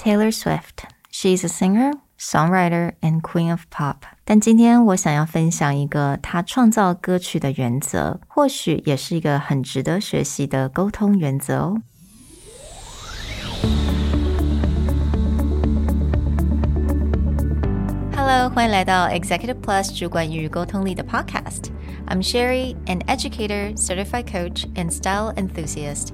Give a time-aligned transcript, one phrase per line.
[0.00, 0.85] Taylor Swift.
[1.11, 3.97] She's a singer, songwriter, and queen of pop.
[4.23, 11.81] 但今天我想要分享一个她创造歌曲的原则，或许也是一个很值得学习的沟通原则哦。
[18.15, 26.13] Hello，欢迎来到 Executive Plus 主管与沟通力的 Podcast。I'm Sherry, an educator, certified coach, and style enthusiast.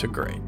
[0.00, 0.40] to great.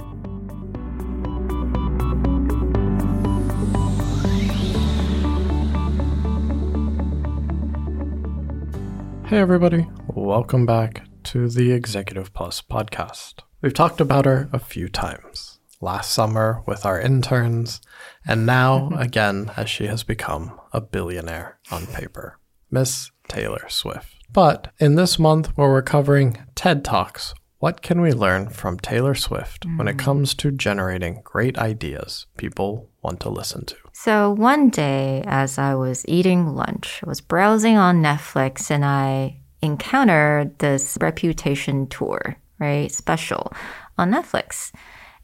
[9.27, 13.41] Hey, everybody, welcome back to the Executive Plus podcast.
[13.61, 17.83] We've talked about her a few times last summer with our interns,
[18.27, 22.39] and now again as she has become a billionaire on paper.
[22.71, 24.15] Miss Taylor Swift.
[24.33, 29.15] But in this month, where we're covering TED Talks, what can we learn from Taylor
[29.15, 30.01] Swift when it mm.
[30.01, 33.77] comes to generating great ideas people want to listen to?
[33.93, 39.37] So one day, as I was eating lunch, I was browsing on Netflix and I
[39.63, 42.91] encountered this Reputation tour, right?
[42.91, 43.53] Special
[43.97, 44.73] on Netflix.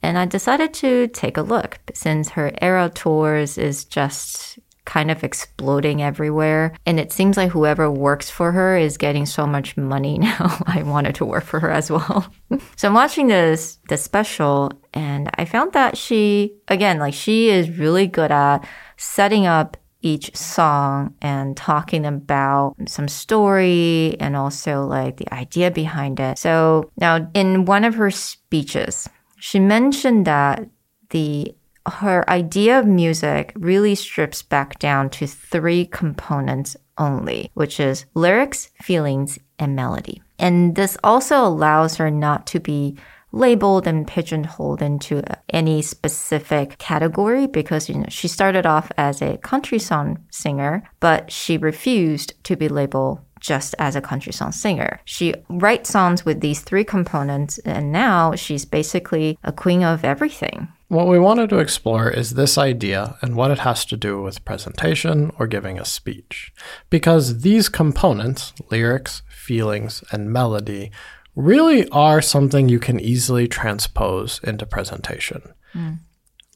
[0.00, 5.22] And I decided to take a look since her era tours is just kind of
[5.22, 6.74] exploding everywhere.
[6.86, 10.58] And it seems like whoever works for her is getting so much money now.
[10.66, 12.26] I wanted to work for her as well.
[12.76, 17.78] so I'm watching this the special and I found that she again like she is
[17.78, 18.66] really good at
[18.96, 26.18] setting up each song and talking about some story and also like the idea behind
[26.18, 26.38] it.
[26.38, 30.66] So now in one of her speeches, she mentioned that
[31.10, 31.54] the
[31.88, 38.70] her idea of music really strips back down to three components only, which is lyrics,
[38.82, 40.22] feelings, and melody.
[40.38, 42.96] And this also allows her not to be
[43.32, 49.36] labeled and pigeonholed into any specific category because you know she started off as a
[49.38, 55.00] country song singer, but she refused to be labeled just as a country song singer.
[55.04, 60.68] She writes songs with these three components, and now she's basically a queen of everything.
[60.88, 64.44] What we wanted to explore is this idea and what it has to do with
[64.46, 66.50] presentation or giving a speech.
[66.88, 70.90] Because these components, lyrics, feelings, and melody,
[71.36, 75.42] really are something you can easily transpose into presentation.
[75.74, 75.98] Mm.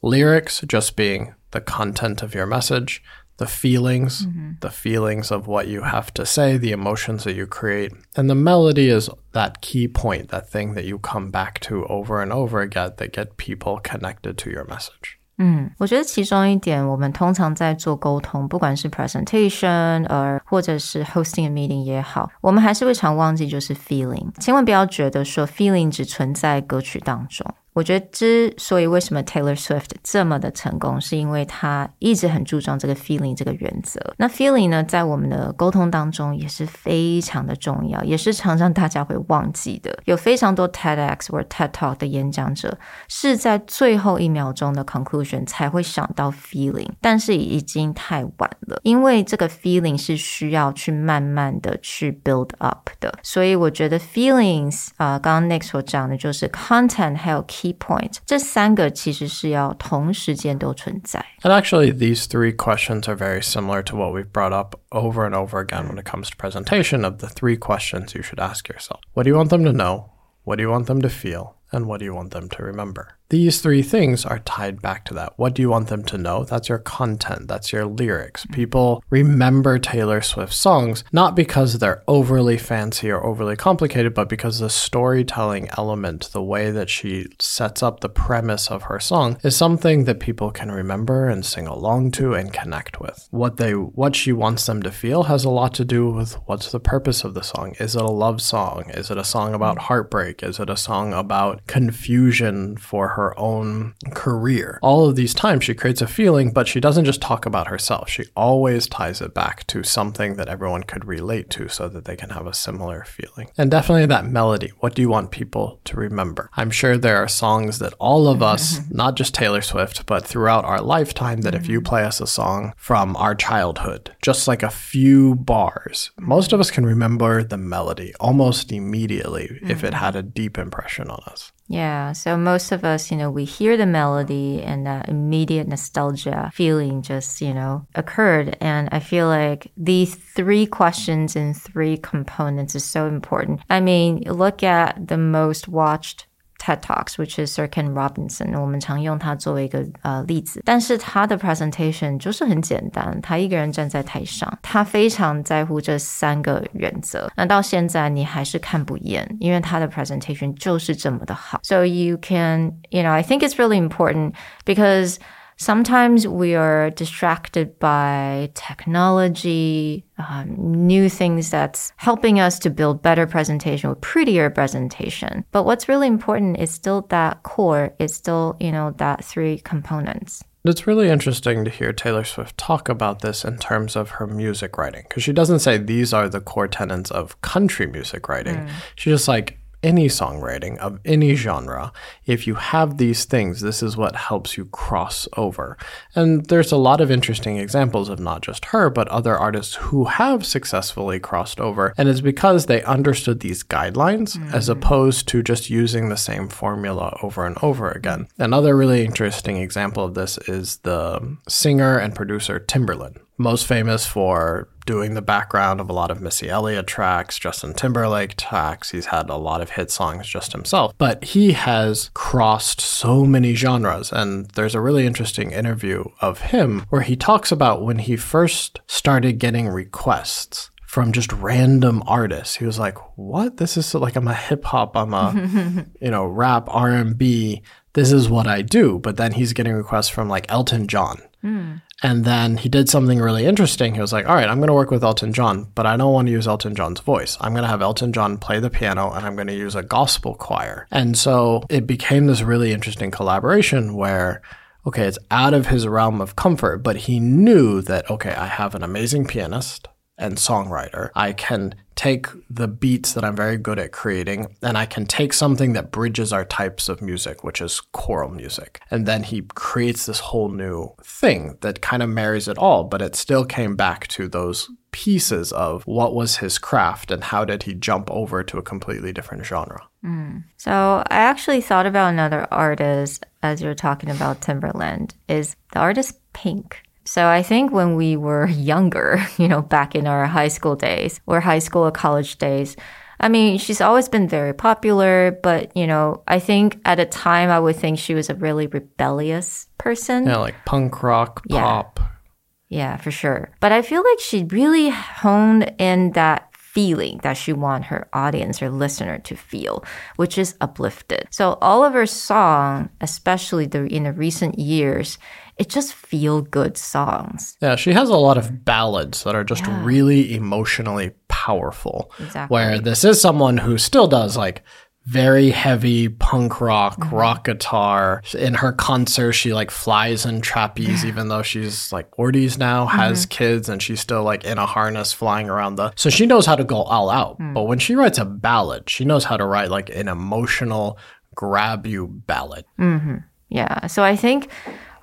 [0.01, 3.03] Lyrics just being the content of your message,
[3.38, 4.52] the feelings, mm-hmm.
[4.60, 7.92] the feelings of what you have to say, the emotions that you create.
[8.16, 12.20] And the melody is that key point, that thing that you come back to over
[12.20, 15.18] and over again that get people connected to your message.
[15.40, 24.32] 嗯，我觉得其中一点，我们通常在做沟通，不管是 presentation，呃，或者是 hosting a meeting 也好，我们还是会常忘记就是 feeling。
[24.40, 27.46] 千万不要觉得说 feeling 只存在歌曲当中。
[27.73, 33.99] 我觉得之所以为什么 Taylor Swift 这么的成功，是因为他一直很注重这个 feeling 这个原则。
[34.17, 39.97] 那 feeling 呢，在我们的沟通当中也是非常的重要，也是常常大家会忘记的。
[40.05, 53.13] 有非常多 TEDx 或 TED Talk 的演讲者是在最后一秒钟的 conclusion 才会想到 feeling，但是已经太晚了，因为这个 feeling 是需要去慢慢的去 build up 的。
[53.23, 61.24] 所以我觉得 feelings 啊，刚刚 Nick 所讲的就是 content 还有 key point，这三个其实是要同时间都存在。
[61.42, 65.58] And actually, these three questions are very similar to what we've brought up over and over
[65.64, 69.00] again when it comes to presentation of the three questions you should ask yourself.
[69.14, 70.10] What do you want them to know?
[70.44, 71.56] What do you want them to feel?
[71.70, 73.18] And what do you want them to remember?
[73.33, 75.33] These three things are tied back to that.
[75.37, 76.43] What do you want them to know?
[76.43, 78.43] That's your content, that's your lyrics.
[78.43, 78.53] Mm-hmm.
[78.53, 84.59] People remember Taylor Swift songs not because they're overly fancy or overly complicated, but because
[84.59, 89.57] the storytelling element, the way that she sets up the premise of her song, is
[89.57, 93.29] something that people can remember and sing along to and connect with.
[93.31, 96.71] What they what she wants them to feel has a lot to do with what's
[96.71, 97.73] the purpose of the song.
[97.79, 98.91] Is it a love song?
[98.91, 99.87] Is it a song about mm-hmm.
[99.87, 100.43] heartbreak?
[100.43, 103.22] Is it a song about confusion for her?
[103.23, 104.79] Her own career.
[104.81, 108.09] All of these times she creates a feeling, but she doesn't just talk about herself.
[108.09, 112.15] She always ties it back to something that everyone could relate to so that they
[112.15, 113.49] can have a similar feeling.
[113.57, 114.71] And definitely that melody.
[114.79, 116.49] What do you want people to remember?
[116.57, 118.95] I'm sure there are songs that all of us, mm-hmm.
[118.95, 121.89] not just Taylor Swift, but throughout our lifetime, that if you mm-hmm.
[121.89, 126.71] play us a song from our childhood, just like a few bars, most of us
[126.71, 130.03] can remember the melody almost immediately if it mm-hmm.
[130.03, 131.53] had a deep impression on us.
[131.67, 136.51] Yeah, so most of us, you know, we hear the melody and that immediate nostalgia
[136.53, 138.57] feeling just, you know, occurred.
[138.59, 143.61] And I feel like these three questions and three components is so important.
[143.69, 146.27] I mean, look at the most watched
[146.62, 150.60] TED Talks, which is Sir Ken Robinson，我们常用它作为一个呃例子。
[150.64, 157.30] 但是他的 presentation 就是很简单，他一个人站在台上，他非常在乎这三个原则。
[157.36, 161.60] 那到现在你还是看不厌，因为他的 presentation 就是这么的好。
[161.62, 164.34] So you can, you know, I think it's really important
[164.64, 165.18] because
[165.63, 170.55] sometimes we are distracted by technology, um,
[170.87, 175.45] new things that's helping us to build better presentation or prettier presentation.
[175.51, 177.93] But what's really important is still that core.
[177.99, 180.43] It's still, you know, that three components.
[180.65, 184.77] It's really interesting to hear Taylor Swift talk about this in terms of her music
[184.77, 188.55] writing because she doesn't say these are the core tenets of country music writing.
[188.55, 188.69] Mm.
[188.95, 191.91] She's just like, any songwriting of any genre,
[192.25, 195.77] if you have these things, this is what helps you cross over.
[196.15, 200.05] And there's a lot of interesting examples of not just her, but other artists who
[200.05, 201.93] have successfully crossed over.
[201.97, 204.55] And it's because they understood these guidelines mm-hmm.
[204.55, 208.27] as opposed to just using the same formula over and over again.
[208.37, 214.69] Another really interesting example of this is the singer and producer Timbaland most famous for
[214.85, 218.91] doing the background of a lot of Missy Elliott tracks, Justin Timberlake tracks.
[218.91, 223.55] He's had a lot of hit songs just himself, but he has crossed so many
[223.55, 224.11] genres.
[224.11, 228.81] And there's a really interesting interview of him where he talks about when he first
[228.87, 232.57] started getting requests from just random artists.
[232.57, 233.57] He was like, "What?
[233.57, 237.63] This is like I'm a hip hop, I'm a you know rap, R and B.
[237.93, 241.81] This is what I do." But then he's getting requests from like Elton John, mm.
[242.03, 243.95] And then he did something really interesting.
[243.95, 246.11] He was like, all right, I'm going to work with Elton John, but I don't
[246.11, 247.37] want to use Elton John's voice.
[247.39, 249.83] I'm going to have Elton John play the piano and I'm going to use a
[249.83, 250.85] gospel choir.
[250.91, 254.41] And so it became this really interesting collaboration where,
[254.85, 258.75] okay, it's out of his realm of comfort, but he knew that, okay, I have
[258.75, 261.09] an amazing pianist and songwriter.
[261.15, 265.33] I can take the beats that I'm very good at creating and I can take
[265.33, 268.81] something that bridges our types of music, which is choral music.
[268.91, 273.01] And then he creates this whole new thing that kind of marries it all, but
[273.01, 277.63] it still came back to those pieces of what was his craft and how did
[277.63, 279.81] he jump over to a completely different genre.
[280.05, 280.43] Mm.
[280.57, 286.19] So I actually thought about another artist as you're talking about Timbaland is the artist
[286.33, 286.81] Pink.
[287.13, 291.21] So I think when we were younger, you know, back in our high school days
[291.27, 292.75] or high school or college days,
[293.19, 297.51] I mean, she's always been very popular, but you know, I think at a time
[297.51, 300.25] I would think she was a really rebellious person.
[300.25, 301.99] Yeah, like punk rock, pop.
[301.99, 303.51] Yeah, yeah for sure.
[303.59, 308.59] But I feel like she really honed in that feeling that she want her audience
[308.59, 311.27] or listener to feel, which is uplifted.
[311.29, 315.19] So all of her song, especially the, in the recent years,
[315.57, 317.57] it just feel good songs.
[317.61, 319.83] Yeah, she has a lot of ballads that are just yeah.
[319.85, 322.11] really emotionally powerful.
[322.19, 322.51] Exactly.
[322.51, 324.63] Where this is someone who still does like
[325.05, 327.15] very heavy punk rock, mm-hmm.
[327.15, 328.23] rock guitar.
[328.37, 333.25] In her concert, she like flies in trapeze, even though she's like 40s now, has
[333.25, 333.29] mm-hmm.
[333.29, 335.93] kids, and she's still like in a harness flying around the.
[335.95, 337.39] So she knows how to go all out.
[337.39, 337.53] Mm.
[337.53, 340.97] But when she writes a ballad, she knows how to write like an emotional,
[341.35, 342.65] grab you ballad.
[342.79, 343.17] Mm-hmm.
[343.49, 343.87] Yeah.
[343.87, 344.49] So I think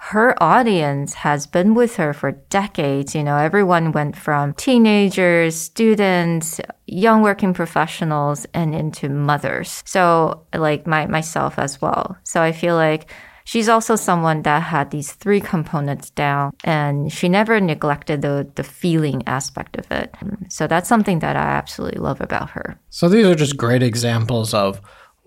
[0.03, 3.15] her audience has been with her for decades.
[3.15, 9.83] You know, everyone went from teenagers, students, young working professionals, and into mothers.
[9.85, 12.17] So, like my, myself as well.
[12.25, 13.13] So I feel like
[13.45, 18.65] she's also someone that had these three components down and she never neglected the, the
[18.65, 20.15] feeling aspect of it.
[20.49, 22.81] So that's something that I absolutely love about her.
[22.89, 24.81] So these are just great examples of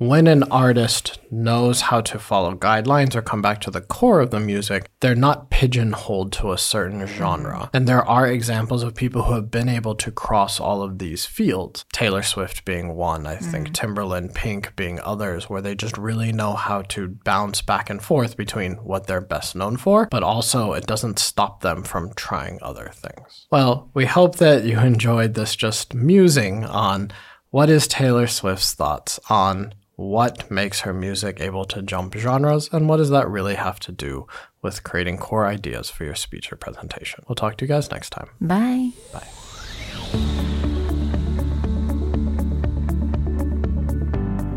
[0.08, 4.32] when an artist knows how to follow guidelines or come back to the core of
[4.32, 7.70] the music, they're not pigeonholed to a certain genre.
[7.74, 11.26] And there are examples of people who have been able to cross all of these
[11.26, 11.86] fields.
[11.94, 13.74] Taylor Swift being one, I think mm.
[13.74, 18.36] Timbaland, Pink being others, where they just really know how to bounce back and forth
[18.36, 22.92] between what they're best known for, but also it doesn't stop them from trying other
[22.94, 23.48] things.
[23.52, 27.12] Well, we hope that you enjoyed this just musing on
[27.52, 32.89] what is Taylor Swift's thoughts on What makes her music able to jump genres, and
[32.89, 34.29] what does that really have to do
[34.63, 37.25] with creating core ideas for your speech or presentation?
[37.29, 38.29] We'll talk to you guys next time.
[38.41, 38.93] Bye.
[39.13, 39.27] Bye.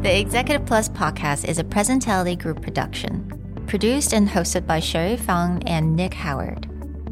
[0.03, 3.31] The Executive Plus podcast is a Presentality Group production,
[3.67, 6.67] produced and hosted by Sherry Fang and Nick Howard.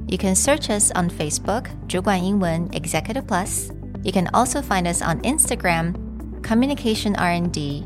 [0.07, 3.71] You can search us on Facebook, 主管英文 Executive Plus.
[4.03, 5.93] You can also find us on Instagram,
[6.41, 7.85] Communication R&D,